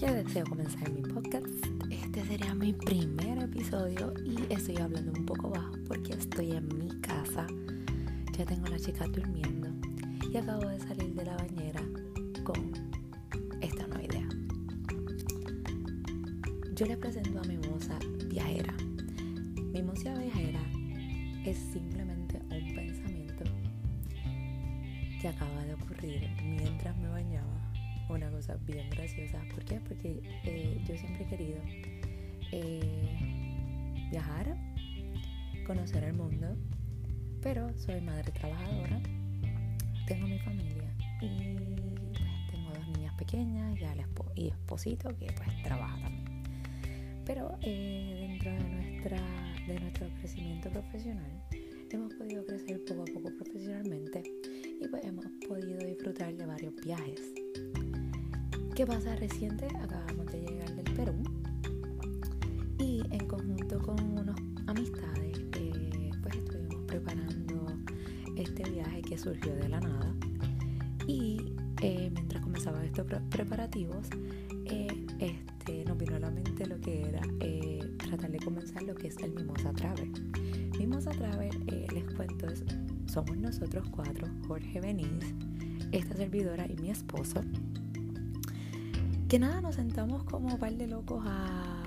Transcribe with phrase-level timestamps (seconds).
[0.00, 1.46] deseo comenzar mi podcast.
[1.88, 6.88] Este sería mi primer episodio y estoy hablando un poco bajo porque estoy en mi
[7.00, 7.46] casa.
[8.36, 9.68] Ya tengo a la chica durmiendo
[10.32, 11.80] y acabo de salir de la bañera
[12.42, 12.72] con
[13.60, 14.28] esta nueva idea.
[16.74, 18.74] Yo les presento a mi moza viajera.
[19.72, 20.60] Mi moza viajera
[21.44, 23.44] es simplemente un pensamiento
[25.22, 27.73] que acaba de ocurrir mientras me bañaba
[28.08, 29.40] una cosa bien graciosa.
[29.54, 29.80] ¿Por qué?
[29.80, 31.58] Porque eh, yo siempre he querido
[32.52, 34.56] eh, viajar,
[35.66, 36.56] conocer el mundo,
[37.42, 39.00] pero soy madre trabajadora,
[40.06, 41.54] tengo mi familia y
[42.12, 43.78] pues, tengo dos niñas pequeñas
[44.36, 46.42] y, esposito que pues trabaja también.
[47.24, 49.18] Pero eh, dentro de, nuestra,
[49.66, 51.30] de nuestro crecimiento profesional
[51.90, 54.22] hemos podido crecer poco a poco profesionalmente
[54.80, 57.33] y pues hemos podido disfrutar de varios viajes
[58.74, 59.14] ¿Qué pasa?
[59.14, 61.14] Reciente acabamos de llegar del Perú
[62.76, 64.34] y en conjunto con unos
[64.66, 67.68] amistades eh, pues estuvimos preparando
[68.34, 70.12] este viaje que surgió de la nada
[71.06, 74.08] y eh, mientras comenzaban estos preparativos
[74.64, 77.22] eh, este, nos vino a la mente lo que era
[78.08, 80.10] tratar de comenzar lo que es el Mimosa Travel.
[80.76, 81.64] Mimosa Travel,
[81.94, 82.48] les cuento,
[83.06, 85.32] somos nosotros cuatro, Jorge Beniz,
[85.92, 87.40] esta servidora y mi esposo
[89.34, 91.82] que nada, nos sentamos como un par de locos a,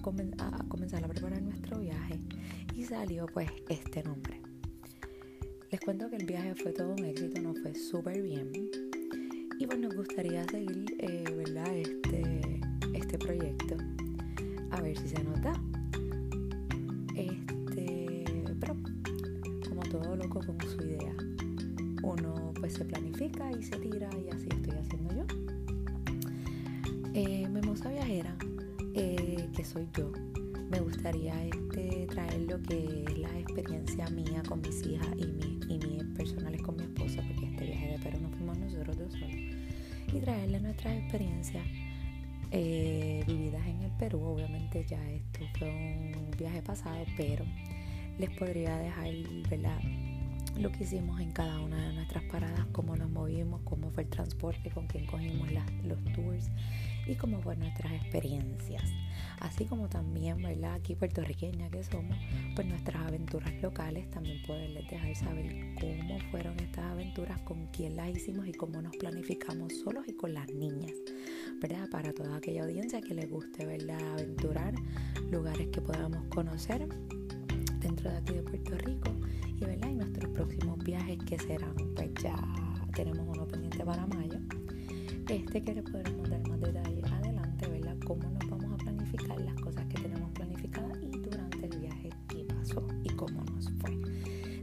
[0.00, 2.18] comenzar a preparar nuestro viaje
[2.74, 4.40] y salió pues este nombre.
[5.70, 8.50] Les cuento que el viaje fue todo un éxito, nos fue súper bien
[9.58, 11.70] y pues nos gustaría seguir, eh, ¿verdad?
[11.76, 12.60] Este,
[12.94, 13.76] este proyecto
[14.70, 15.52] a ver si se nota.
[17.14, 18.24] Este,
[18.60, 18.74] pero
[19.68, 21.14] como todo loco con su idea,
[22.02, 25.47] uno pues se planifica y se tira y así estoy haciendo yo.
[27.20, 28.32] Eh, Memosa Viajera,
[28.94, 30.12] eh, que soy yo,
[30.70, 35.78] me gustaría este, traer lo que es la experiencia mía con mis hijas y, mi,
[35.78, 39.34] mis personales con mi esposa, porque este viaje de Perú no fuimos nosotros dos solos,
[39.34, 41.66] y traerle nuestras experiencias
[42.52, 44.22] eh, vividas en el Perú.
[44.22, 47.44] Obviamente ya esto fue un viaje pasado, pero
[48.16, 49.12] les podría dejar,
[49.50, 49.80] ¿verdad?
[50.56, 54.08] lo que hicimos en cada una de nuestras paradas, cómo nos movimos, cómo fue el
[54.08, 55.48] transporte, con quién cogimos
[55.84, 56.48] los tours
[57.08, 58.82] y cómo fueron nuestras experiencias.
[59.40, 60.74] Así como también, ¿verdad?
[60.74, 62.16] Aquí puertorriqueña que somos,
[62.54, 68.10] pues nuestras aventuras locales, también poderles dejar saber cómo fueron estas aventuras, con quién las
[68.10, 70.92] hicimos y cómo nos planificamos solos y con las niñas,
[71.60, 71.88] ¿verdad?
[71.90, 74.00] Para toda aquella audiencia que les guste, ¿verdad?
[74.12, 74.74] Aventurar,
[75.30, 76.88] lugares que podamos conocer
[77.80, 79.10] dentro de aquí de Puerto Rico
[79.46, 79.88] y, ¿verdad?
[79.90, 82.36] y nuestros próximos viajes que serán, pues ya
[82.94, 84.38] tenemos uno pendiente para mayo.
[85.28, 87.96] Este que les podremos dar más detalles adelante, ¿verdad?
[88.06, 92.44] Cómo nos vamos a planificar las cosas que tenemos planificadas y durante el viaje qué
[92.44, 94.00] pasó y cómo nos fue.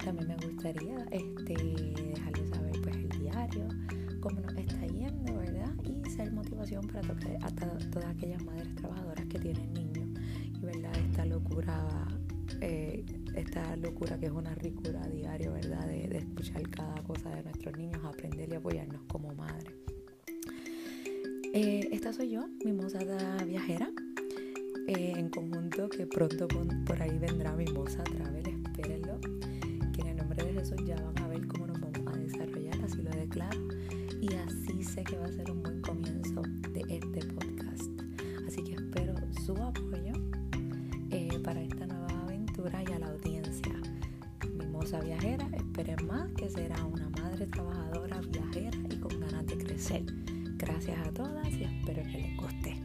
[0.03, 3.67] También me gustaría este, dejarles saber pues el diario,
[4.21, 5.71] cómo nos está yendo, ¿verdad?
[5.83, 10.09] Y ser motivación para tocar a todas aquellas madres trabajadoras que tienen niños
[10.51, 10.95] y, ¿verdad?
[10.97, 12.07] Esta locura
[12.61, 13.05] eh,
[13.35, 15.85] esta locura que es una ricura a diario, ¿verdad?
[15.87, 19.75] De, escuchar cada cosa de nuestros niños, aprender y apoyarnos como madre.
[21.57, 22.99] Eh, esta soy yo, mi moza
[23.45, 23.89] viajera,
[24.88, 29.17] eh, en conjunto que pronto por, ahí vendrá mi moza Travel, espérenlo,
[29.93, 32.75] que en el nombre de Jesús ya van a ver cómo nos vamos a desarrollar,
[32.83, 33.57] así lo declaro,
[34.19, 36.41] y así sé que va a ser un buen comienzo
[36.73, 37.89] de este podcast.
[38.45, 40.11] Así que espero su apoyo
[41.41, 42.33] para esta nueva
[42.83, 43.81] y a la audiencia.
[44.57, 50.03] Mimosa viajera, esperen más que será una madre trabajadora, viajera y con ganas de crecer.
[50.57, 52.84] Gracias a todas y espero que les guste.